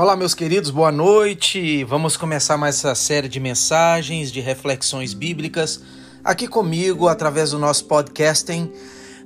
Olá, 0.00 0.16
meus 0.16 0.32
queridos, 0.32 0.70
boa 0.70 0.90
noite. 0.90 1.84
Vamos 1.84 2.16
começar 2.16 2.56
mais 2.56 2.76
essa 2.76 2.94
série 2.94 3.28
de 3.28 3.38
mensagens, 3.38 4.32
de 4.32 4.40
reflexões 4.40 5.12
bíblicas 5.12 5.82
aqui 6.24 6.48
comigo 6.48 7.06
através 7.06 7.50
do 7.50 7.58
nosso 7.58 7.84
podcasting. 7.84 8.72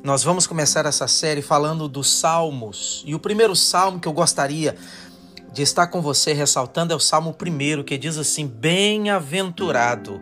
Nós 0.02 0.24
vamos 0.24 0.48
começar 0.48 0.84
essa 0.84 1.06
série 1.06 1.42
falando 1.42 1.88
dos 1.88 2.12
salmos. 2.12 3.05
E 3.06 3.14
o 3.14 3.20
primeiro 3.20 3.55
salmo 3.55 4.00
que 4.00 4.09
eu 4.09 4.12
gostaria 4.12 4.74
de 5.52 5.62
estar 5.62 5.87
com 5.87 6.02
você 6.02 6.32
ressaltando 6.32 6.93
é 6.93 6.96
o 6.96 7.00
salmo 7.00 7.32
primeiro, 7.32 7.84
que 7.84 7.96
diz 7.96 8.18
assim: 8.18 8.45
Bem-aventurado 8.45 10.20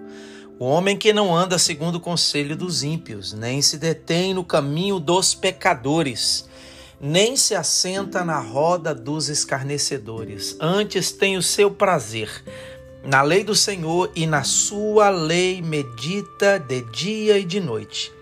o 0.59 0.67
homem 0.67 0.99
que 0.99 1.15
não 1.15 1.35
anda 1.35 1.59
segundo 1.59 1.95
o 1.95 2.01
conselho 2.01 2.55
dos 2.55 2.83
ímpios, 2.83 3.33
nem 3.33 3.63
se 3.63 3.79
detém 3.79 4.35
no 4.35 4.45
caminho 4.45 5.01
dos 5.01 5.35
pecadores 5.35 6.47
nem 7.03 7.37
se 7.37 7.53
assenta 7.53 8.25
na 8.25 8.39
roda 8.39 8.95
dos 8.95 9.29
escarnecedores. 9.29 10.57
Antes 10.61 11.11
tem 11.11 11.37
o 11.37 11.43
seu 11.43 11.69
prazer 11.69 12.31
na 13.05 13.23
lei 13.23 13.43
do 13.43 13.57
Senhor 13.57 14.13
e 14.15 14.25
na 14.25 14.45
sua 14.45 15.11
lei 15.11 15.61
medita 15.61 16.61
de 16.61 16.83
dia 16.93 17.37
e 17.39 17.45
de 17.45 17.59
noite. 17.59 18.13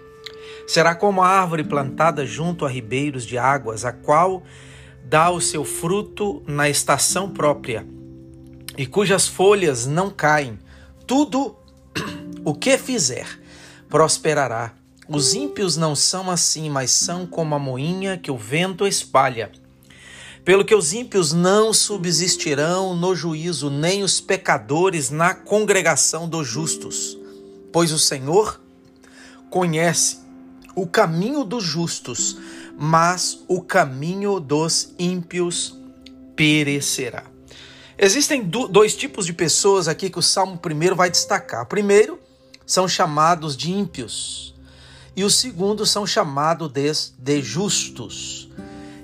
Será 0.66 0.95
como 0.95 1.20
a 1.20 1.29
árvore 1.29 1.62
plantada 1.62 2.25
junto 2.25 2.65
a 2.65 2.69
ribeiros 2.70 3.27
de 3.27 3.37
águas, 3.37 3.84
a 3.84 3.93
qual 3.93 4.43
dá 5.05 5.28
o 5.28 5.42
seu 5.42 5.62
fruto 5.62 6.42
na 6.47 6.67
estação 6.70 7.28
própria 7.28 7.87
e 8.78 8.87
cujas 8.87 9.28
folhas 9.28 9.87
não 9.87 10.09
caem. 10.09 10.59
Tudo 11.06 11.55
o 12.42 12.55
que 12.55 12.78
fizer 12.78 13.27
prosperará. 13.91 14.80
Os 15.12 15.34
ímpios 15.34 15.77
não 15.77 15.96
são 15.96 16.30
assim, 16.30 16.70
mas 16.70 16.92
são 16.92 17.27
como 17.27 17.56
a 17.56 17.59
moinha 17.59 18.16
que 18.16 18.30
o 18.30 18.37
vento 18.37 18.87
espalha. 18.87 19.50
Pelo 20.44 20.64
que 20.64 20.72
os 20.72 20.92
ímpios 20.92 21.33
não 21.33 21.72
subsistirão 21.72 22.94
no 22.94 23.12
juízo, 23.17 23.70
nem 23.70 24.05
os 24.05 24.20
pecadores 24.20 25.11
na 25.11 25.34
congregação 25.34 26.28
dos 26.28 26.47
justos. 26.47 27.19
Pois 27.72 27.91
o 27.91 27.98
Senhor 27.98 28.61
conhece 29.50 30.20
o 30.77 30.86
caminho 30.86 31.42
dos 31.42 31.64
justos, 31.64 32.39
mas 32.78 33.41
o 33.48 33.61
caminho 33.61 34.39
dos 34.39 34.95
ímpios 34.97 35.77
perecerá. 36.36 37.24
Existem 37.98 38.45
dois 38.45 38.95
tipos 38.95 39.27
de 39.27 39.33
pessoas 39.33 39.89
aqui 39.89 40.08
que 40.08 40.20
o 40.20 40.22
Salmo 40.22 40.56
primeiro 40.56 40.95
vai 40.95 41.11
destacar. 41.11 41.67
Primeiro, 41.67 42.17
são 42.64 42.86
chamados 42.86 43.56
de 43.56 43.72
ímpios 43.72 44.55
e 45.16 45.25
o 45.25 45.30
segundo 45.30 45.84
são 45.84 46.06
chamados 46.06 46.70
de, 47.19 47.42
justos. 47.42 48.48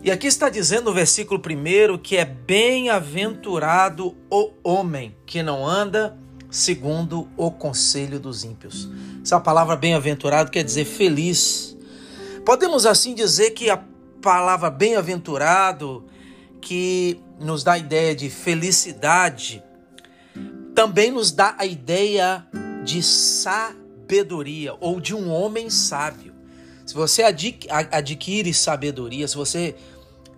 E 0.03 0.11
aqui 0.11 0.27
está 0.27 0.49
dizendo 0.49 0.85
no 0.85 0.95
versículo 0.95 1.41
primeiro 1.41 1.99
que 1.99 2.17
é 2.17 2.25
bem-aventurado 2.25 4.17
o 4.31 4.53
homem 4.63 5.17
que 5.27 5.43
não 5.43 5.67
anda 5.67 6.17
segundo 6.49 7.29
o 7.37 7.51
conselho 7.51 8.21
dos 8.21 8.45
ímpios. 8.45 8.89
Essa 9.23 9.41
palavra 9.41 9.75
bem-aventurado 9.75 10.51
quer 10.51 10.63
dizer 10.63 10.85
feliz. 10.85 11.77
Podemos 12.45 12.87
assim 12.87 13.15
dizer 13.15 13.51
que 13.51 13.69
a 13.69 13.83
palavra 14.23 14.71
bem-aventurado, 14.71 16.05
que 16.61 17.21
nos 17.41 17.65
dá 17.65 17.73
a 17.73 17.79
ideia 17.79 18.15
de 18.15 18.31
felicidade, 18.31 19.63
também 20.75 21.11
nos 21.11 21.33
dá 21.33 21.57
a 21.59 21.67
ideia 21.67 22.47
de 22.85 23.03
satisfação 23.03 23.86
sabedoria 24.07 24.75
ou 24.81 25.01
de 25.01 25.15
um 25.15 25.31
homem 25.31 25.69
sábio. 25.69 26.33
Se 26.87 26.95
você 26.95 27.25
adquire 27.25 28.55
sabedoria, 28.55 29.27
se 29.27 29.37
você 29.37 29.75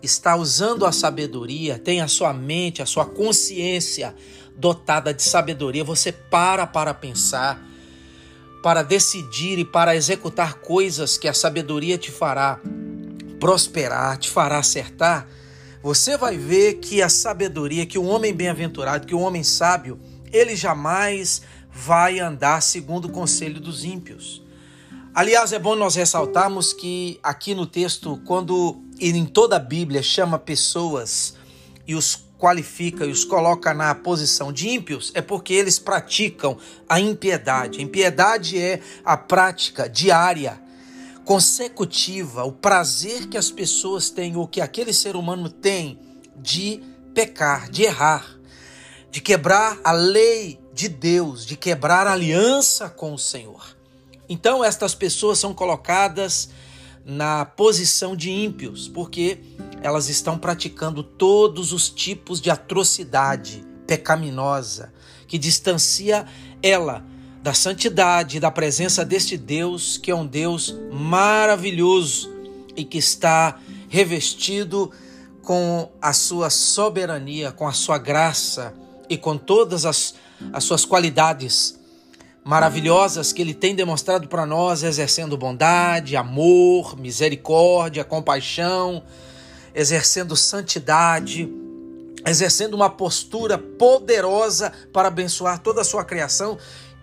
está 0.02 0.34
usando 0.34 0.86
a 0.86 0.92
sabedoria, 0.92 1.78
tem 1.78 2.00
a 2.00 2.08
sua 2.08 2.32
mente, 2.32 2.80
a 2.80 2.86
sua 2.86 3.04
consciência 3.04 4.14
dotada 4.56 5.12
de 5.12 5.22
sabedoria, 5.22 5.84
você 5.84 6.10
para 6.10 6.66
para 6.66 6.94
pensar, 6.94 7.62
para 8.62 8.82
decidir 8.82 9.58
e 9.58 9.64
para 9.64 9.94
executar 9.94 10.54
coisas 10.54 11.18
que 11.18 11.28
a 11.28 11.34
sabedoria 11.34 11.98
te 11.98 12.10
fará 12.10 12.58
prosperar, 13.38 14.16
te 14.16 14.30
fará 14.30 14.58
acertar, 14.58 15.28
você 15.82 16.16
vai 16.16 16.36
ver 16.36 16.74
que 16.74 17.02
a 17.02 17.08
sabedoria, 17.08 17.86
que 17.86 17.98
o 17.98 18.04
homem 18.04 18.34
bem-aventurado, 18.34 19.06
que 19.06 19.14
o 19.14 19.20
homem 19.20 19.44
sábio, 19.44 20.00
ele 20.32 20.56
jamais 20.56 21.42
vai 21.84 22.18
andar 22.18 22.60
segundo 22.60 23.04
o 23.06 23.10
conselho 23.10 23.60
dos 23.60 23.84
ímpios. 23.84 24.42
Aliás, 25.14 25.52
é 25.52 25.58
bom 25.58 25.76
nós 25.76 25.94
ressaltarmos 25.94 26.72
que 26.72 27.20
aqui 27.22 27.54
no 27.54 27.66
texto, 27.66 28.20
quando 28.24 28.82
em 29.00 29.24
toda 29.24 29.56
a 29.56 29.60
Bíblia 29.60 30.02
chama 30.02 30.38
pessoas 30.38 31.34
e 31.86 31.94
os 31.94 32.24
qualifica 32.36 33.04
e 33.04 33.10
os 33.10 33.24
coloca 33.24 33.72
na 33.72 33.94
posição 33.94 34.52
de 34.52 34.68
ímpios, 34.68 35.12
é 35.14 35.22
porque 35.22 35.52
eles 35.52 35.78
praticam 35.78 36.58
a 36.88 37.00
impiedade. 37.00 37.82
Impiedade 37.82 38.58
é 38.60 38.80
a 39.04 39.16
prática 39.16 39.88
diária, 39.88 40.60
consecutiva, 41.24 42.44
o 42.44 42.52
prazer 42.52 43.28
que 43.28 43.36
as 43.36 43.50
pessoas 43.50 44.10
têm 44.10 44.36
ou 44.36 44.48
que 44.48 44.60
aquele 44.60 44.92
ser 44.92 45.14
humano 45.14 45.48
tem 45.48 45.98
de 46.36 46.82
pecar, 47.14 47.70
de 47.70 47.82
errar, 47.82 48.26
de 49.10 49.20
quebrar 49.20 49.78
a 49.82 49.92
lei 49.92 50.58
de 50.78 50.88
Deus, 50.88 51.44
de 51.44 51.56
quebrar 51.56 52.06
aliança 52.06 52.88
com 52.88 53.12
o 53.12 53.18
Senhor. 53.18 53.76
Então, 54.28 54.64
estas 54.64 54.94
pessoas 54.94 55.36
são 55.36 55.52
colocadas 55.52 56.50
na 57.04 57.44
posição 57.44 58.14
de 58.14 58.30
ímpios, 58.30 58.86
porque 58.86 59.40
elas 59.82 60.08
estão 60.08 60.38
praticando 60.38 61.02
todos 61.02 61.72
os 61.72 61.90
tipos 61.90 62.40
de 62.40 62.48
atrocidade 62.48 63.66
pecaminosa 63.88 64.92
que 65.26 65.36
distancia 65.36 66.24
ela 66.62 67.04
da 67.42 67.52
santidade, 67.52 68.38
da 68.38 68.50
presença 68.52 69.04
deste 69.04 69.36
Deus, 69.36 69.96
que 69.96 70.12
é 70.12 70.14
um 70.14 70.26
Deus 70.28 70.76
maravilhoso 70.92 72.32
e 72.76 72.84
que 72.84 72.98
está 72.98 73.58
revestido 73.88 74.92
com 75.42 75.90
a 76.00 76.12
sua 76.12 76.50
soberania, 76.50 77.50
com 77.50 77.66
a 77.66 77.72
sua 77.72 77.98
graça 77.98 78.72
e 79.08 79.18
com 79.18 79.36
todas 79.36 79.84
as 79.84 80.14
as 80.52 80.64
suas 80.64 80.84
qualidades 80.84 81.78
maravilhosas 82.44 83.32
que 83.32 83.42
ele 83.42 83.52
tem 83.52 83.74
demonstrado 83.74 84.26
para 84.26 84.46
nós, 84.46 84.82
exercendo 84.82 85.36
bondade, 85.36 86.16
amor, 86.16 86.98
misericórdia, 86.98 88.04
compaixão, 88.04 89.02
exercendo 89.74 90.34
santidade, 90.34 91.46
exercendo 92.26 92.74
uma 92.74 92.88
postura 92.88 93.58
poderosa 93.58 94.72
para 94.92 95.08
abençoar 95.08 95.58
toda 95.58 95.82
a 95.82 95.84
sua 95.84 96.04
criação, 96.04 96.58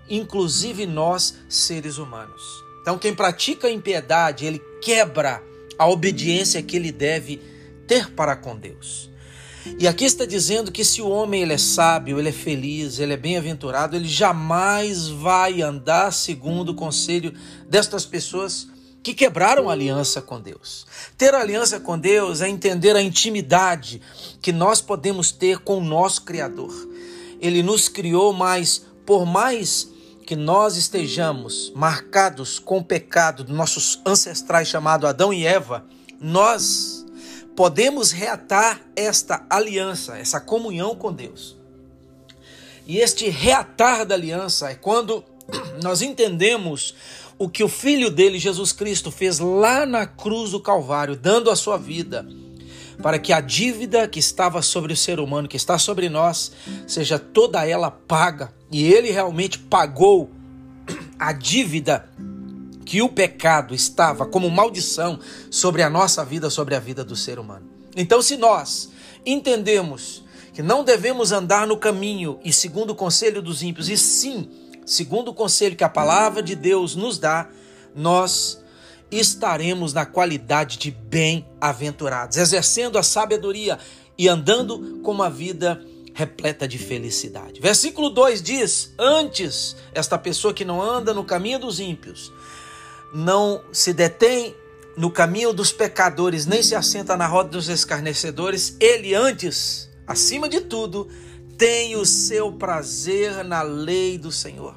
inclusive 0.09 0.85
nós, 0.85 1.35
seres 1.47 1.97
humanos. 1.97 2.41
Então, 2.81 2.97
quem 2.97 3.13
pratica 3.13 3.67
a 3.67 3.71
impiedade, 3.71 4.45
ele 4.45 4.59
quebra 4.81 5.43
a 5.77 5.87
obediência 5.87 6.61
que 6.61 6.75
ele 6.75 6.91
deve 6.91 7.41
ter 7.87 8.09
para 8.11 8.35
com 8.35 8.55
Deus. 8.55 9.09
E 9.79 9.87
aqui 9.87 10.05
está 10.05 10.25
dizendo 10.25 10.71
que 10.71 10.85
se 10.85 11.01
o 11.01 11.09
homem 11.09 11.41
ele 11.41 11.53
é 11.53 11.57
sábio, 11.57 12.19
ele 12.19 12.29
é 12.29 12.31
feliz, 12.31 12.99
ele 12.99 13.13
é 13.13 13.17
bem-aventurado, 13.17 13.95
ele 13.95 14.07
jamais 14.07 15.07
vai 15.07 15.61
andar 15.61 16.11
segundo 16.13 16.69
o 16.69 16.75
conselho 16.75 17.33
destas 17.67 18.05
pessoas 18.05 18.67
que 19.01 19.13
quebraram 19.13 19.69
a 19.69 19.73
aliança 19.73 20.21
com 20.21 20.39
Deus. 20.39 20.85
Ter 21.17 21.33
aliança 21.33 21.79
com 21.79 21.97
Deus 21.97 22.41
é 22.41 22.49
entender 22.49 22.95
a 22.95 23.01
intimidade 23.01 24.01
que 24.41 24.51
nós 24.51 24.81
podemos 24.81 25.31
ter 25.31 25.59
com 25.59 25.77
o 25.77 25.83
nosso 25.83 26.23
Criador. 26.23 26.73
Ele 27.39 27.61
nos 27.61 27.87
criou, 27.87 28.33
mas 28.33 28.85
por 29.05 29.25
mais 29.25 29.87
que 30.25 30.35
nós 30.35 30.75
estejamos 30.75 31.71
marcados 31.75 32.57
com 32.57 32.79
o 32.79 32.83
pecado 32.83 33.43
dos 33.43 33.55
nossos 33.55 34.01
ancestrais 34.05 34.67
chamado 34.67 35.05
Adão 35.05 35.31
e 35.31 35.45
Eva, 35.45 35.85
nós 36.19 36.94
podemos 37.55 38.11
reatar 38.11 38.81
esta 38.95 39.45
aliança, 39.49 40.17
essa 40.17 40.39
comunhão 40.39 40.95
com 40.95 41.11
Deus. 41.11 41.55
E 42.85 42.97
este 42.97 43.29
reatar 43.29 44.05
da 44.05 44.13
aliança 44.13 44.69
é 44.69 44.75
quando 44.75 45.23
nós 45.81 46.01
entendemos 46.01 46.95
o 47.37 47.49
que 47.49 47.63
o 47.63 47.69
filho 47.69 48.09
dele, 48.09 48.39
Jesus 48.39 48.71
Cristo, 48.71 49.11
fez 49.11 49.39
lá 49.39 49.85
na 49.85 50.05
cruz 50.05 50.51
do 50.51 50.59
Calvário, 50.59 51.15
dando 51.15 51.49
a 51.49 51.55
sua 51.55 51.77
vida, 51.77 52.25
para 53.01 53.19
que 53.19 53.33
a 53.33 53.41
dívida 53.41 54.07
que 54.07 54.19
estava 54.19 54.61
sobre 54.61 54.93
o 54.93 54.97
ser 54.97 55.19
humano, 55.19 55.47
que 55.47 55.57
está 55.57 55.77
sobre 55.77 56.07
nós, 56.07 56.51
seja 56.87 57.19
toda 57.19 57.67
ela 57.67 57.91
paga. 57.91 58.53
E 58.71 58.85
ele 58.85 59.11
realmente 59.11 59.59
pagou 59.59 60.29
a 61.19 61.33
dívida 61.33 62.09
que 62.85 63.01
o 63.01 63.09
pecado 63.09 63.73
estava 63.73 64.25
como 64.25 64.49
maldição 64.49 65.19
sobre 65.49 65.81
a 65.81 65.89
nossa 65.89 66.23
vida, 66.23 66.49
sobre 66.49 66.75
a 66.75 66.79
vida 66.79 67.03
do 67.03 67.15
ser 67.15 67.39
humano. 67.39 67.67
Então, 67.95 68.21
se 68.21 68.37
nós 68.37 68.89
entendemos 69.25 70.23
que 70.53 70.61
não 70.61 70.83
devemos 70.83 71.31
andar 71.31 71.65
no 71.65 71.77
caminho 71.77 72.39
e 72.43 72.53
segundo 72.53 72.91
o 72.91 72.95
conselho 72.95 73.41
dos 73.41 73.63
ímpios, 73.63 73.89
e 73.89 73.97
sim, 73.97 74.49
segundo 74.85 75.29
o 75.29 75.33
conselho 75.33 75.75
que 75.75 75.83
a 75.83 75.89
palavra 75.89 76.43
de 76.43 76.55
Deus 76.55 76.95
nos 76.95 77.17
dá, 77.17 77.49
nós 77.95 78.63
estaremos 79.11 79.93
na 79.93 80.05
qualidade 80.05 80.77
de 80.77 80.91
bem-aventurados, 80.91 82.37
exercendo 82.37 82.97
a 82.97 83.03
sabedoria 83.03 83.79
e 84.17 84.27
andando 84.27 84.99
com 85.01 85.11
uma 85.11 85.29
vida 85.29 85.81
repleta 86.13 86.67
de 86.67 86.77
felicidade. 86.77 87.59
Versículo 87.59 88.09
2 88.09 88.41
diz: 88.41 88.93
Antes, 88.97 89.75
esta 89.93 90.17
pessoa 90.17 90.53
que 90.53 90.63
não 90.63 90.81
anda 90.81 91.13
no 91.13 91.25
caminho 91.25 91.59
dos 91.59 91.79
ímpios, 91.79 92.31
não 93.13 93.61
se 93.71 93.93
detém 93.93 94.55
no 94.97 95.11
caminho 95.11 95.53
dos 95.53 95.71
pecadores, 95.71 96.45
nem 96.45 96.63
se 96.63 96.75
assenta 96.75 97.17
na 97.17 97.27
roda 97.27 97.49
dos 97.49 97.67
escarnecedores, 97.67 98.77
ele 98.79 99.13
antes, 99.13 99.89
acima 100.07 100.47
de 100.47 100.61
tudo, 100.61 101.07
tem 101.57 101.95
o 101.95 102.05
seu 102.05 102.51
prazer 102.51 103.43
na 103.43 103.61
lei 103.61 104.17
do 104.17 104.31
Senhor. 104.31 104.75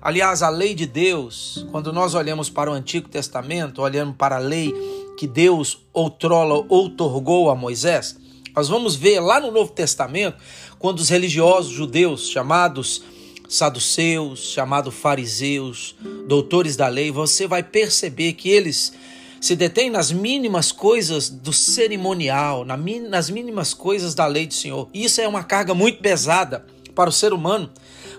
Aliás, 0.00 0.42
a 0.42 0.48
lei 0.48 0.74
de 0.74 0.86
Deus, 0.86 1.66
quando 1.70 1.92
nós 1.92 2.14
olhamos 2.14 2.48
para 2.48 2.70
o 2.70 2.74
Antigo 2.74 3.08
Testamento, 3.08 3.82
olhando 3.82 4.14
para 4.14 4.36
a 4.36 4.38
lei 4.38 4.72
que 5.18 5.26
Deus 5.26 5.86
outrora 5.92 6.64
outorgou 6.70 7.50
a 7.50 7.54
Moisés, 7.54 8.16
nós 8.56 8.68
vamos 8.68 8.96
ver 8.96 9.20
lá 9.20 9.38
no 9.38 9.50
Novo 9.50 9.72
Testamento, 9.72 10.38
quando 10.78 11.00
os 11.00 11.10
religiosos 11.10 11.70
judeus, 11.70 12.28
chamados 12.30 13.02
saduceus, 13.50 14.52
chamados 14.52 14.94
fariseus, 14.94 15.96
doutores 16.28 16.76
da 16.76 16.86
lei, 16.86 17.10
você 17.10 17.48
vai 17.48 17.64
perceber 17.64 18.34
que 18.34 18.48
eles 18.48 18.92
se 19.40 19.56
detêm 19.56 19.90
nas 19.90 20.12
mínimas 20.12 20.70
coisas 20.70 21.28
do 21.28 21.52
cerimonial, 21.52 22.64
nas 22.64 23.28
mínimas 23.28 23.74
coisas 23.74 24.14
da 24.14 24.24
lei 24.26 24.46
do 24.46 24.54
Senhor. 24.54 24.88
Isso 24.94 25.20
é 25.20 25.26
uma 25.26 25.42
carga 25.42 25.74
muito 25.74 26.00
pesada 26.00 26.64
para 26.94 27.10
o 27.10 27.12
ser 27.12 27.32
humano, 27.32 27.68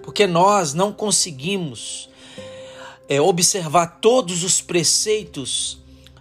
porque 0.03 0.27
nós 0.27 0.73
não 0.73 0.91
conseguimos 0.91 2.09
é, 3.07 3.21
observar 3.21 3.99
todos 4.01 4.43
os 4.43 4.59
preceitos 4.59 5.77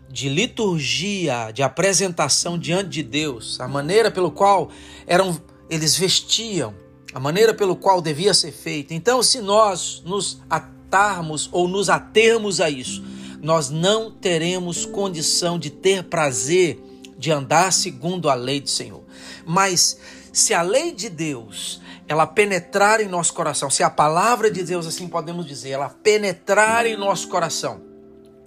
de 0.08 0.28
liturgia, 0.28 1.50
de 1.50 1.64
apresentação 1.64 2.56
diante 2.56 2.90
de 2.90 3.02
Deus, 3.02 3.60
a 3.60 3.66
maneira 3.66 4.08
pelo 4.08 4.30
qual 4.30 4.70
eram 5.04 5.40
eles 5.68 5.96
vestiam, 5.96 6.74
a 7.12 7.20
maneira 7.20 7.52
pelo 7.52 7.76
qual 7.76 8.00
devia 8.00 8.32
ser 8.34 8.52
feito. 8.52 8.94
Então, 8.94 9.22
se 9.22 9.40
nós 9.40 10.02
nos 10.04 10.40
atarmos 10.48 11.48
ou 11.52 11.66
nos 11.66 11.88
atermos 11.88 12.60
a 12.60 12.70
isso, 12.70 13.02
nós 13.42 13.70
não 13.70 14.10
teremos 14.10 14.84
condição 14.84 15.58
de 15.58 15.70
ter 15.70 16.04
prazer 16.04 16.78
de 17.18 17.30
andar 17.30 17.72
segundo 17.72 18.30
a 18.30 18.34
lei 18.34 18.60
do 18.60 18.70
Senhor. 18.70 19.02
Mas 19.44 19.98
se 20.32 20.54
a 20.54 20.62
lei 20.62 20.92
de 20.92 21.08
Deus 21.08 21.80
ela 22.08 22.26
penetrar 22.26 23.00
em 23.00 23.06
nosso 23.06 23.32
coração, 23.32 23.70
se 23.70 23.84
a 23.84 23.90
palavra 23.90 24.50
de 24.50 24.64
Deus, 24.64 24.84
assim 24.84 25.06
podemos 25.06 25.46
dizer, 25.46 25.70
ela 25.70 25.88
penetrar 25.88 26.84
em 26.84 26.96
nosso 26.96 27.28
coração, 27.28 27.82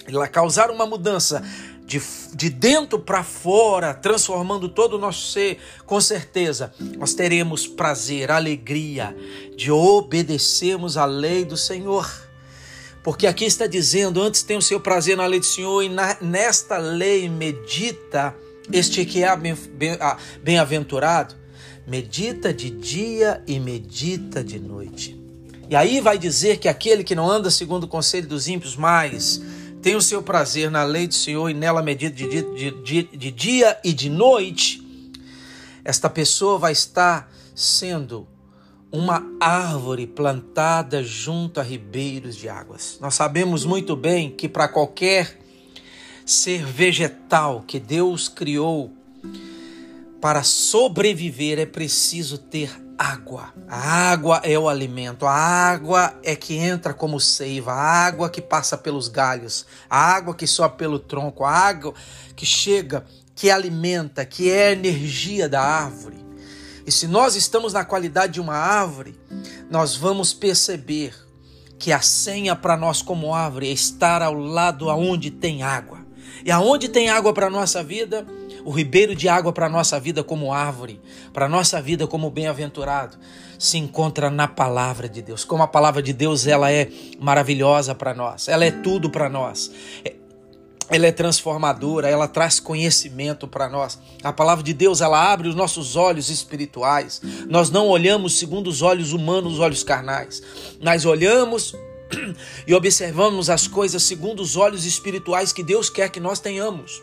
ela 0.05 0.27
causar 0.27 0.69
uma 0.69 0.85
mudança 0.85 1.41
de, 1.85 2.01
de 2.33 2.49
dentro 2.49 2.97
para 2.97 3.23
fora, 3.23 3.93
transformando 3.93 4.69
todo 4.69 4.93
o 4.95 4.99
nosso 4.99 5.31
ser, 5.31 5.59
com 5.85 5.99
certeza 5.99 6.73
nós 6.97 7.13
teremos 7.13 7.67
prazer, 7.67 8.31
alegria 8.31 9.15
de 9.55 9.71
obedecermos 9.71 10.97
a 10.97 11.05
lei 11.05 11.45
do 11.45 11.57
Senhor. 11.57 12.09
Porque 13.03 13.27
aqui 13.27 13.45
está 13.45 13.67
dizendo: 13.67 14.21
antes 14.21 14.43
tem 14.43 14.57
o 14.57 14.61
seu 14.61 14.79
prazer 14.79 15.17
na 15.17 15.25
lei 15.25 15.39
do 15.39 15.45
Senhor, 15.45 15.83
e 15.83 15.89
na, 15.89 16.17
nesta 16.21 16.77
lei 16.77 17.29
medita 17.29 18.35
este 18.71 19.05
que 19.05 19.23
é 19.23 19.29
bem-aventurado 20.41 21.43
medita 21.85 22.53
de 22.53 22.69
dia 22.69 23.43
e 23.45 23.59
medita 23.59 24.43
de 24.43 24.59
noite. 24.59 25.19
E 25.69 25.75
aí 25.75 25.99
vai 26.01 26.17
dizer 26.17 26.57
que 26.57 26.67
aquele 26.67 27.03
que 27.03 27.15
não 27.15 27.29
anda 27.29 27.49
segundo 27.49 27.85
o 27.85 27.87
conselho 27.87 28.27
dos 28.27 28.47
ímpios, 28.47 28.75
mas 28.75 29.41
tem 29.83 29.97
o 29.97 30.01
seu 30.01 30.23
prazer 30.23 30.71
na 30.71 30.85
lei 30.85 31.05
do 31.05 31.13
Senhor 31.13 31.49
e 31.49 31.53
nela 31.53 31.83
medita 31.83 32.15
de 32.15 32.27
de, 32.27 32.71
de, 32.71 33.03
de 33.03 33.31
dia 33.31 33.77
e 33.83 33.91
de 33.91 34.09
noite, 34.09 34.81
esta 35.83 36.09
pessoa 36.09 36.57
vai 36.57 36.71
estar 36.71 37.29
sendo 37.53 38.25
uma 38.89 39.21
árvore 39.41 40.07
plantada 40.07 41.03
junto 41.03 41.59
a 41.59 41.63
ribeiros 41.63 42.37
de 42.37 42.47
águas. 42.47 42.97
Nós 43.01 43.13
sabemos 43.15 43.65
muito 43.65 43.93
bem 43.95 44.31
que 44.31 44.47
para 44.47 44.69
qualquer 44.69 45.37
ser 46.25 46.65
vegetal 46.65 47.65
que 47.67 47.77
Deus 47.77 48.29
criou 48.29 48.93
para 50.21 50.43
sobreviver 50.43 51.59
é 51.59 51.65
preciso 51.65 52.37
ter 52.37 52.82
água. 52.97 53.53
A 53.67 54.11
água 54.11 54.41
é 54.43 54.57
o 54.57 54.69
alimento, 54.69 55.25
a 55.25 55.33
água 55.33 56.13
é 56.23 56.35
que 56.35 56.55
entra 56.55 56.93
como 56.93 57.19
seiva, 57.19 57.73
a 57.73 58.05
água 58.05 58.29
que 58.29 58.41
passa 58.41 58.77
pelos 58.77 59.07
galhos, 59.07 59.65
a 59.89 59.97
água 59.97 60.35
que 60.35 60.47
sobe 60.47 60.77
pelo 60.77 60.99
tronco, 60.99 61.43
a 61.43 61.51
água 61.51 61.93
que 62.35 62.45
chega, 62.45 63.05
que 63.35 63.49
alimenta, 63.49 64.25
que 64.25 64.51
é 64.51 64.67
a 64.67 64.71
energia 64.71 65.49
da 65.49 65.61
árvore. 65.61 66.23
E 66.85 66.91
se 66.91 67.07
nós 67.07 67.35
estamos 67.35 67.73
na 67.73 67.85
qualidade 67.85 68.33
de 68.33 68.41
uma 68.41 68.55
árvore, 68.55 69.19
nós 69.69 69.95
vamos 69.95 70.33
perceber 70.33 71.15
que 71.79 71.91
a 71.91 72.01
senha 72.01 72.55
para 72.55 72.77
nós 72.77 73.01
como 73.01 73.33
árvore 73.33 73.69
é 73.69 73.71
estar 73.71 74.21
ao 74.21 74.33
lado 74.33 74.89
aonde 74.89 75.31
tem 75.31 75.63
água. 75.63 75.99
E 76.45 76.51
aonde 76.51 76.89
tem 76.89 77.09
água 77.09 77.33
para 77.33 77.49
nossa 77.49 77.83
vida, 77.83 78.25
o 78.65 78.71
ribeiro 78.71 79.15
de 79.15 79.27
água 79.27 79.51
para 79.51 79.65
a 79.65 79.69
nossa 79.69 79.99
vida 79.99 80.23
como 80.23 80.53
árvore, 80.53 80.99
para 81.33 81.45
a 81.45 81.49
nossa 81.49 81.81
vida 81.81 82.07
como 82.07 82.29
bem-aventurado, 82.29 83.17
se 83.59 83.77
encontra 83.77 84.29
na 84.29 84.47
palavra 84.47 85.07
de 85.07 85.21
Deus. 85.21 85.43
Como 85.45 85.63
a 85.63 85.67
palavra 85.67 86.01
de 86.01 86.13
Deus 86.13 86.47
ela 86.47 86.71
é 86.71 86.89
maravilhosa 87.19 87.95
para 87.95 88.13
nós, 88.13 88.47
ela 88.47 88.65
é 88.65 88.71
tudo 88.71 89.09
para 89.09 89.29
nós. 89.29 89.71
Ela 90.89 91.07
é 91.07 91.11
transformadora, 91.11 92.09
ela 92.09 92.27
traz 92.27 92.59
conhecimento 92.59 93.47
para 93.47 93.69
nós. 93.69 93.97
A 94.21 94.33
palavra 94.33 94.63
de 94.63 94.73
Deus, 94.73 94.99
ela 94.99 95.31
abre 95.31 95.47
os 95.47 95.55
nossos 95.55 95.95
olhos 95.95 96.29
espirituais. 96.29 97.21
Nós 97.47 97.71
não 97.71 97.87
olhamos 97.87 98.37
segundo 98.37 98.67
os 98.67 98.81
olhos 98.81 99.13
humanos, 99.13 99.53
os 99.53 99.59
olhos 99.59 99.81
carnais. 99.81 100.43
Nós 100.81 101.05
olhamos 101.05 101.73
e 102.67 102.73
observamos 102.75 103.49
as 103.49 103.67
coisas 103.67 104.03
segundo 104.03 104.41
os 104.41 104.57
olhos 104.57 104.85
espirituais 104.85 105.53
que 105.53 105.63
Deus 105.63 105.89
quer 105.89 106.09
que 106.09 106.19
nós 106.19 106.39
tenhamos. 106.39 107.01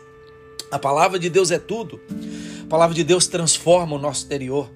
A 0.71 0.79
palavra 0.79 1.19
de 1.19 1.29
Deus 1.29 1.51
é 1.51 1.59
tudo. 1.59 1.99
A 2.63 2.67
palavra 2.67 2.95
de 2.95 3.03
Deus 3.03 3.27
transforma 3.27 3.97
o 3.97 3.99
nosso 3.99 4.21
exterior. 4.21 4.71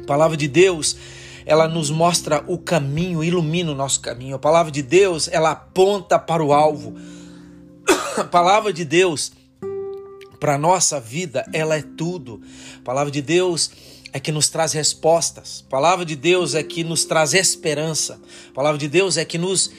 A 0.00 0.06
palavra 0.06 0.36
de 0.36 0.46
Deus, 0.46 0.96
ela 1.44 1.66
nos 1.66 1.90
mostra 1.90 2.44
o 2.46 2.56
caminho, 2.56 3.24
ilumina 3.24 3.72
o 3.72 3.74
nosso 3.74 4.00
caminho. 4.00 4.36
A 4.36 4.38
palavra 4.38 4.70
de 4.70 4.80
Deus, 4.80 5.26
ela 5.26 5.50
aponta 5.50 6.20
para 6.20 6.44
o 6.44 6.52
alvo. 6.52 6.94
A 8.16 8.22
palavra 8.22 8.72
de 8.72 8.84
Deus, 8.84 9.32
para 10.38 10.54
a 10.54 10.58
nossa 10.58 11.00
vida, 11.00 11.44
ela 11.52 11.76
é 11.76 11.82
tudo. 11.82 12.40
A 12.78 12.84
palavra 12.84 13.10
de 13.10 13.20
Deus 13.20 13.72
é 14.12 14.20
que 14.20 14.30
nos 14.30 14.48
traz 14.48 14.72
respostas. 14.72 15.64
A 15.66 15.70
palavra 15.70 16.04
de 16.04 16.14
Deus 16.14 16.54
é 16.54 16.62
que 16.62 16.84
nos 16.84 17.04
traz 17.04 17.34
esperança. 17.34 18.20
A 18.50 18.54
palavra 18.54 18.78
de 18.78 18.86
Deus 18.86 19.16
é 19.16 19.24
que 19.24 19.36
nos 19.38 19.72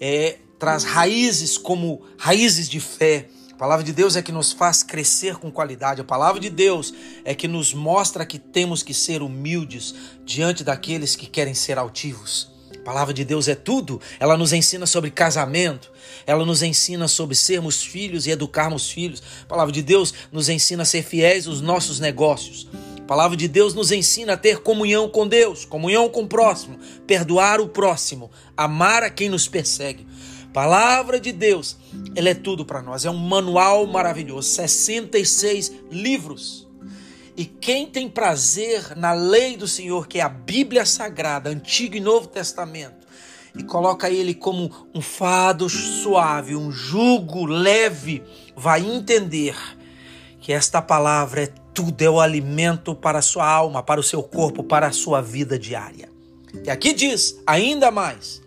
é, 0.00 0.38
traz 0.58 0.84
raízes 0.84 1.58
como 1.58 2.00
raízes 2.16 2.66
de 2.66 2.80
fé 2.80 3.28
palavra 3.60 3.84
de 3.84 3.92
Deus 3.92 4.16
é 4.16 4.22
que 4.22 4.32
nos 4.32 4.52
faz 4.52 4.82
crescer 4.82 5.36
com 5.36 5.50
qualidade. 5.50 6.00
A 6.00 6.04
palavra 6.04 6.40
de 6.40 6.48
Deus 6.48 6.94
é 7.26 7.34
que 7.34 7.46
nos 7.46 7.74
mostra 7.74 8.24
que 8.24 8.38
temos 8.38 8.82
que 8.82 8.94
ser 8.94 9.20
humildes 9.20 9.94
diante 10.24 10.64
daqueles 10.64 11.14
que 11.14 11.26
querem 11.26 11.52
ser 11.52 11.76
altivos. 11.76 12.50
A 12.74 12.82
palavra 12.82 13.12
de 13.12 13.22
Deus 13.22 13.48
é 13.48 13.54
tudo. 13.54 14.00
Ela 14.18 14.38
nos 14.38 14.54
ensina 14.54 14.86
sobre 14.86 15.10
casamento, 15.10 15.92
ela 16.26 16.46
nos 16.46 16.62
ensina 16.62 17.06
sobre 17.06 17.36
sermos 17.36 17.82
filhos 17.82 18.26
e 18.26 18.30
educarmos 18.30 18.90
filhos. 18.90 19.22
A 19.42 19.46
palavra 19.46 19.72
de 19.74 19.82
Deus 19.82 20.14
nos 20.32 20.48
ensina 20.48 20.84
a 20.84 20.86
ser 20.86 21.02
fiéis 21.02 21.46
aos 21.46 21.60
nossos 21.60 22.00
negócios. 22.00 22.66
A 22.98 23.02
palavra 23.02 23.36
de 23.36 23.46
Deus 23.46 23.74
nos 23.74 23.92
ensina 23.92 24.32
a 24.32 24.36
ter 24.38 24.60
comunhão 24.60 25.06
com 25.06 25.28
Deus, 25.28 25.66
comunhão 25.66 26.08
com 26.08 26.22
o 26.22 26.26
próximo, 26.26 26.78
perdoar 27.06 27.60
o 27.60 27.68
próximo, 27.68 28.30
amar 28.56 29.02
a 29.02 29.10
quem 29.10 29.28
nos 29.28 29.46
persegue. 29.46 30.06
Palavra 30.52 31.20
de 31.20 31.30
Deus, 31.32 31.76
ela 32.16 32.28
é 32.28 32.34
tudo 32.34 32.64
para 32.64 32.82
nós. 32.82 33.04
É 33.04 33.10
um 33.10 33.16
manual 33.16 33.86
maravilhoso, 33.86 34.48
66 34.48 35.72
livros. 35.90 36.68
E 37.36 37.44
quem 37.44 37.86
tem 37.86 38.08
prazer 38.08 38.96
na 38.96 39.12
lei 39.12 39.56
do 39.56 39.68
Senhor, 39.68 40.08
que 40.08 40.18
é 40.18 40.22
a 40.22 40.28
Bíblia 40.28 40.84
Sagrada, 40.84 41.50
Antigo 41.50 41.96
e 41.96 42.00
Novo 42.00 42.26
Testamento, 42.26 43.06
e 43.56 43.62
coloca 43.62 44.10
ele 44.10 44.34
como 44.34 44.70
um 44.94 45.00
fado 45.00 45.68
suave, 45.68 46.54
um 46.54 46.70
jugo 46.70 47.46
leve, 47.46 48.22
vai 48.56 48.80
entender 48.80 49.56
que 50.40 50.52
esta 50.52 50.82
palavra 50.82 51.44
é 51.44 51.52
tudo, 51.72 52.02
é 52.02 52.10
o 52.10 52.20
alimento 52.20 52.94
para 52.94 53.20
a 53.20 53.22
sua 53.22 53.48
alma, 53.48 53.82
para 53.82 54.00
o 54.00 54.04
seu 54.04 54.22
corpo, 54.22 54.62
para 54.62 54.88
a 54.88 54.92
sua 54.92 55.20
vida 55.20 55.58
diária. 55.58 56.08
E 56.64 56.70
aqui 56.70 56.92
diz, 56.92 57.40
ainda 57.46 57.90
mais, 57.90 58.42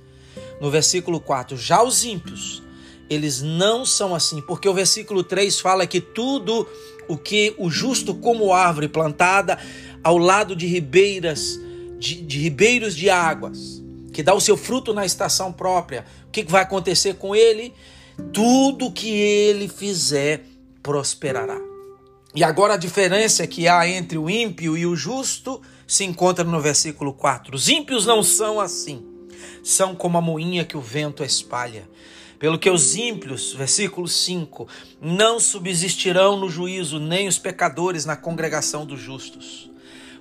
no 0.64 0.72
versículo 0.72 1.20
4, 1.20 1.58
já 1.58 1.84
os 1.84 2.06
ímpios, 2.06 2.64
eles 3.10 3.42
não 3.42 3.86
são 3.86 4.16
assim, 4.16 4.42
porque 4.42 4.70
o 4.70 4.74
versículo 4.74 5.22
3 5.22 5.60
fala 5.60 5.86
que 5.86 6.00
tudo 6.00 6.66
o 7.06 7.18
que 7.18 7.54
o 7.58 7.70
justo 7.70 8.16
como 8.16 8.54
árvore 8.54 8.88
plantada 8.88 9.60
ao 10.02 10.18
lado 10.18 10.56
de 10.56 10.66
ribeiras, 10.66 11.60
de, 12.00 12.22
de 12.22 12.40
ribeiros 12.40 12.96
de 12.96 13.10
águas, 13.10 13.84
que 14.14 14.24
dá 14.24 14.34
o 14.34 14.40
seu 14.40 14.56
fruto 14.56 14.94
na 14.94 15.06
estação 15.06 15.52
própria, 15.52 16.06
o 16.28 16.32
que 16.32 16.46
vai 16.46 16.62
acontecer 16.62 17.16
com 17.16 17.36
ele? 17.36 17.74
Tudo 18.32 18.90
que 18.90 19.10
ele 19.10 19.68
fizer 19.68 20.46
prosperará. 20.82 21.60
E 22.34 22.42
agora 22.42 22.76
a 22.76 22.78
diferença 22.78 23.46
que 23.46 23.68
há 23.68 23.86
entre 23.86 24.18
o 24.18 24.30
ímpio 24.30 24.78
e 24.78 24.86
o 24.86 24.96
justo 24.96 25.62
se 25.86 26.06
encontra 26.06 26.46
no 26.46 26.62
versículo 26.62 27.12
4. 27.12 27.54
Os 27.54 27.68
ímpios 27.68 28.06
não 28.06 28.24
são 28.24 28.62
assim, 28.62 29.13
são 29.64 29.96
como 29.96 30.18
a 30.18 30.22
moinha 30.22 30.66
que 30.66 30.78
o 30.78 30.82
vento 30.82 31.24
espalha. 31.24 31.88
Pelo 32.40 32.60
que 32.60 32.70
os 32.70 32.96
ímpios, 32.96 33.54
versículo 33.54 34.08
5, 34.08 34.68
não 35.02 35.40
subsistirão 35.40 36.38
no 36.38 36.50
juízo, 36.50 37.00
nem 37.00 37.28
os 37.28 37.40
pecadores 37.40 38.04
na 38.04 38.18
congregação 38.18 38.86
dos 38.86 39.00
justos. 39.00 39.70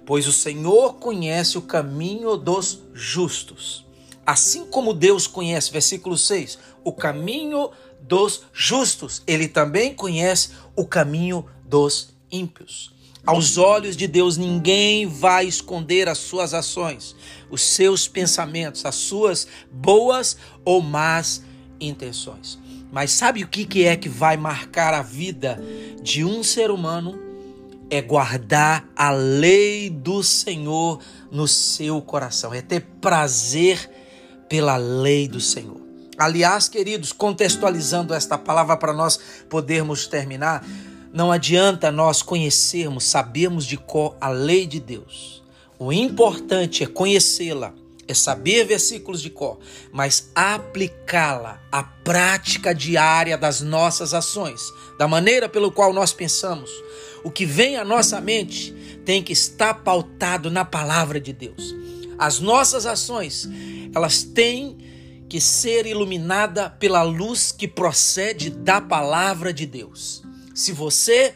Pois 0.07 0.26
o 0.26 0.33
Senhor 0.33 0.95
conhece 0.95 1.59
o 1.59 1.62
caminho 1.62 2.37
dos 2.37 2.81
justos. 2.95 3.85
Assim 4.25 4.64
como 4.67 4.95
Deus 4.95 5.26
conhece, 5.26 5.73
versículo 5.73 6.17
6, 6.17 6.59
o 6.85 6.93
caminho 6.93 7.71
dos 8.00 8.43
justos, 8.52 9.23
ele 9.26 9.49
também 9.49 9.95
conhece 9.95 10.50
o 10.76 10.87
caminho 10.87 11.45
dos 11.64 12.14
ímpios. 12.31 12.91
Aos 13.25 13.57
olhos 13.57 13.97
de 13.97 14.09
Deus, 14.09 14.37
ninguém 14.37 15.07
vai 15.07 15.47
esconder 15.47 16.09
as 16.09 16.19
suas 16.19 16.52
ações, 16.52 17.14
os 17.49 17.62
seus 17.62 18.09
pensamentos, 18.09 18.85
as 18.85 18.97
suas 18.97 19.47
boas 19.71 20.37
ou 20.64 20.83
más 20.83 21.43
intenções. 21.81 22.59
Mas 22.91 23.12
sabe 23.12 23.45
o 23.45 23.49
que 23.49 23.85
é 23.85 23.97
que 23.97 24.09
vai 24.09 24.37
marcar 24.37 24.93
a 24.93 25.02
vida 25.02 25.62
de 26.02 26.25
um 26.25 26.43
ser 26.43 26.71
humano? 26.71 27.19
É 27.88 28.02
guardar 28.02 28.88
a 28.97 29.11
lei 29.11 29.88
do 29.88 30.23
Senhor 30.23 31.00
no 31.31 31.47
seu 31.47 32.02
coração, 32.02 32.52
é 32.52 32.61
ter 32.61 32.81
prazer 33.00 33.88
pela 34.49 34.76
lei 34.76 35.29
do 35.29 35.41
Senhor. 35.41 35.81
Aliás, 36.19 36.69
queridos, 36.69 37.12
contextualizando 37.12 38.12
esta 38.14 38.37
palavra 38.37 38.76
para 38.76 38.93
nós 38.93 39.19
podermos 39.49 40.07
terminar, 40.07 40.64
não 41.12 41.31
adianta 41.31 41.92
nós 41.92 42.23
conhecermos, 42.23 43.04
sabermos 43.04 43.66
de 43.66 43.76
cor 43.76 44.16
a 44.19 44.31
lei 44.31 44.66
de 44.66 44.81
Deus. 44.81 45.42
O 45.78 45.92
importante 45.92 46.83
é 46.83 46.87
conhecê-la, 46.87 47.75
é 48.09 48.14
saber 48.14 48.64
versículos 48.64 49.21
de 49.21 49.28
cor, 49.28 49.59
mas 49.92 50.31
aplicá-la 50.35 51.61
à 51.71 51.83
prática 51.83 52.75
diária 52.75 53.37
das 53.37 53.61
nossas 53.61 54.14
ações, 54.14 54.73
da 54.99 55.07
maneira 55.07 55.49
pelo 55.49 55.71
qual 55.71 55.92
nós 55.92 56.14
pensamos. 56.14 56.71
O 57.23 57.31
que 57.31 57.45
vem 57.45 57.76
à 57.76 57.85
nossa 57.85 58.21
mente 58.21 58.73
tem 59.04 59.23
que 59.23 59.35
estar 59.35 59.75
pautado 59.75 60.50
na 60.50 60.64
palavra 60.64 61.21
de 61.21 61.33
Deus. 61.33 61.75
As 62.19 62.40
nossas 62.40 62.87
ações, 62.87 63.49
elas 63.95 64.23
têm 64.23 64.78
que 65.28 65.40
ser 65.40 65.87
iluminada 65.87 66.71
pela 66.71 67.02
luz 67.02 67.52
que 67.52 67.69
procede 67.69 68.49
da 68.49 68.81
palavra 68.81 69.52
de 69.52 69.66
Deus. 69.66 70.23
Se 70.54 70.73
você 70.73 71.35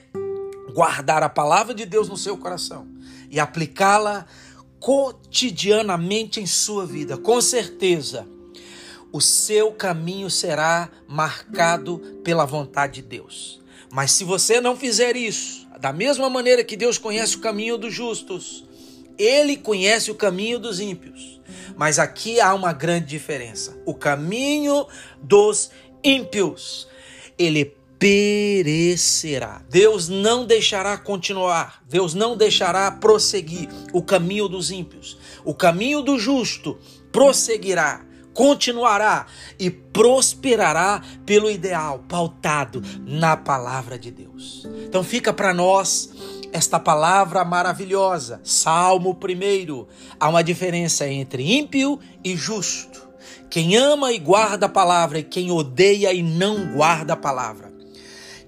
guardar 0.74 1.22
a 1.22 1.28
palavra 1.28 1.74
de 1.74 1.86
Deus 1.86 2.08
no 2.08 2.16
seu 2.16 2.36
coração 2.36 2.86
e 3.30 3.40
aplicá-la 3.40 4.26
cotidianamente 4.78 6.40
em 6.40 6.46
sua 6.46 6.84
vida, 6.84 7.16
com 7.16 7.40
certeza 7.40 8.26
o 9.10 9.20
seu 9.20 9.72
caminho 9.72 10.28
será 10.28 10.90
marcado 11.08 11.98
pela 12.22 12.44
vontade 12.44 13.00
de 13.00 13.08
Deus. 13.08 13.62
Mas 13.90 14.12
se 14.12 14.24
você 14.24 14.60
não 14.60 14.76
fizer 14.76 15.16
isso, 15.16 15.66
da 15.80 15.92
mesma 15.92 16.28
maneira 16.28 16.62
que 16.62 16.76
Deus 16.76 16.98
conhece 16.98 17.36
o 17.36 17.40
caminho 17.40 17.78
dos 17.78 17.94
justos, 17.94 18.66
ele 19.16 19.56
conhece 19.56 20.10
o 20.10 20.14
caminho 20.14 20.58
dos 20.58 20.80
ímpios. 20.80 21.40
Mas 21.76 21.98
aqui 21.98 22.40
há 22.40 22.52
uma 22.52 22.72
grande 22.72 23.06
diferença. 23.06 23.80
O 23.86 23.94
caminho 23.94 24.86
dos 25.22 25.70
ímpios, 26.04 26.86
ele 27.38 27.75
perecerá. 27.98 29.62
Deus 29.70 30.08
não 30.08 30.44
deixará 30.44 30.96
continuar, 30.98 31.82
Deus 31.88 32.14
não 32.14 32.36
deixará 32.36 32.90
prosseguir 32.90 33.68
o 33.92 34.02
caminho 34.02 34.48
dos 34.48 34.70
ímpios. 34.70 35.18
O 35.44 35.54
caminho 35.54 36.02
do 36.02 36.18
justo 36.18 36.78
prosseguirá, 37.10 38.04
continuará 38.34 39.26
e 39.58 39.70
prosperará 39.70 41.02
pelo 41.24 41.50
ideal 41.50 42.04
pautado 42.06 42.82
na 43.00 43.36
palavra 43.36 43.98
de 43.98 44.10
Deus. 44.10 44.66
Então 44.84 45.02
fica 45.02 45.32
para 45.32 45.54
nós 45.54 46.12
esta 46.52 46.78
palavra 46.78 47.44
maravilhosa, 47.44 48.40
Salmo 48.44 49.18
1. 49.18 49.86
Há 50.20 50.28
uma 50.28 50.44
diferença 50.44 51.08
entre 51.08 51.56
ímpio 51.56 51.98
e 52.22 52.36
justo. 52.36 53.06
Quem 53.48 53.76
ama 53.76 54.12
e 54.12 54.18
guarda 54.18 54.66
a 54.66 54.68
palavra 54.68 55.18
e 55.18 55.22
quem 55.22 55.50
odeia 55.50 56.12
e 56.12 56.22
não 56.22 56.74
guarda 56.74 57.14
a 57.14 57.16
palavra. 57.16 57.65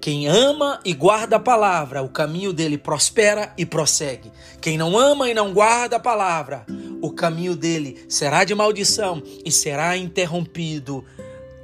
Quem 0.01 0.27
ama 0.27 0.79
e 0.85 0.93
guarda 0.93 1.35
a 1.35 1.39
palavra, 1.39 2.01
o 2.01 2.09
caminho 2.09 2.53
dele 2.53 2.77
prospera 2.77 3.53
e 3.57 3.65
prossegue. 3.65 4.31
Quem 4.61 4.77
não 4.77 4.97
ama 4.97 5.29
e 5.29 5.33
não 5.33 5.53
guarda 5.53 5.97
a 5.97 5.99
palavra, 5.99 6.65
o 7.01 7.11
caminho 7.11 7.55
dele 7.55 8.05
será 8.07 8.45
de 8.45 8.55
maldição 8.55 9.21
e 9.43 9.51
será 9.51 9.97
interrompido 9.97 11.03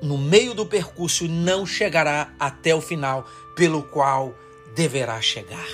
no 0.02 0.18
meio 0.18 0.54
do 0.54 0.66
percurso 0.66 1.26
e 1.26 1.30
não 1.30 1.66
chegará 1.66 2.34
até 2.38 2.76
o 2.76 2.82
final 2.82 3.26
pelo 3.56 3.84
qual 3.84 4.36
deverá 4.76 5.22
chegar. 5.22 5.66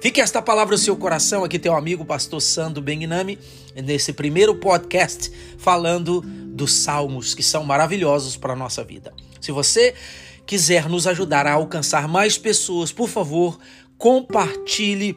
Fique 0.00 0.20
esta 0.20 0.42
palavra 0.42 0.76
no 0.76 0.78
seu 0.78 0.96
coração, 0.96 1.44
aqui 1.44 1.58
teu 1.58 1.74
amigo 1.74 2.04
pastor 2.04 2.40
Sandro 2.40 2.82
Bengnami, 2.82 3.38
nesse 3.74 4.12
primeiro 4.12 4.54
podcast 4.56 5.32
falando 5.56 6.20
dos 6.20 6.72
salmos 6.72 7.34
que 7.34 7.42
são 7.42 7.64
maravilhosos 7.64 8.36
para 8.36 8.52
a 8.52 8.56
nossa 8.56 8.82
vida. 8.82 9.12
Se 9.40 9.52
você 9.52 9.94
quiser 10.48 10.88
nos 10.88 11.06
ajudar 11.06 11.46
a 11.46 11.52
alcançar 11.52 12.08
mais 12.08 12.38
pessoas, 12.38 12.90
por 12.90 13.06
favor, 13.06 13.58
compartilhe 13.98 15.14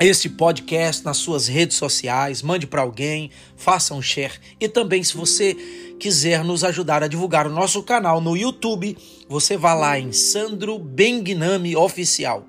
este 0.00 0.28
podcast 0.28 1.04
nas 1.04 1.18
suas 1.18 1.46
redes 1.46 1.76
sociais, 1.76 2.42
mande 2.42 2.66
para 2.66 2.82
alguém, 2.82 3.30
faça 3.56 3.94
um 3.94 4.02
share. 4.02 4.32
E 4.58 4.68
também 4.68 5.04
se 5.04 5.16
você 5.16 5.54
quiser 6.00 6.42
nos 6.42 6.64
ajudar 6.64 7.04
a 7.04 7.08
divulgar 7.08 7.46
o 7.46 7.52
nosso 7.52 7.84
canal 7.84 8.20
no 8.20 8.36
YouTube, 8.36 8.98
você 9.28 9.56
vá 9.56 9.74
lá 9.74 9.96
em 9.96 10.10
Sandro 10.10 10.76
Bengnami 10.76 11.76
Oficial. 11.76 12.44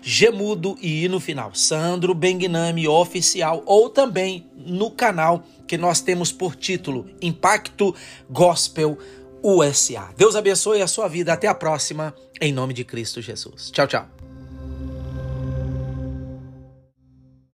Gemudo 0.00 0.78
e 0.80 1.08
no 1.08 1.18
final, 1.18 1.52
Sandro 1.54 2.14
Bengnami 2.14 2.86
Oficial, 2.86 3.64
ou 3.66 3.90
também 3.90 4.46
no 4.56 4.92
canal 4.92 5.42
que 5.66 5.76
nós 5.76 6.00
temos 6.00 6.30
por 6.30 6.54
título 6.54 7.06
Impacto 7.20 7.94
Gospel 8.30 8.96
USA. 9.42 10.08
Deus 10.16 10.36
abençoe 10.36 10.82
a 10.82 10.86
sua 10.86 11.08
vida. 11.08 11.32
Até 11.32 11.46
a 11.48 11.54
próxima, 11.54 12.14
em 12.40 12.52
nome 12.52 12.74
de 12.74 12.84
Cristo 12.84 13.20
Jesus. 13.20 13.70
Tchau, 13.70 13.86
tchau. 13.86 14.17